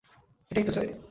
এটাই 0.51 0.65
তো 0.67 0.71
চাই! 0.71 0.87